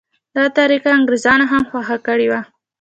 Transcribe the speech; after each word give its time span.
دا 0.35 0.45
طریقه 0.57 0.89
انګریزانو 0.97 1.45
هم 1.51 1.63
خوښه 1.69 1.97
کړې 2.07 2.27
وه. 2.31 2.41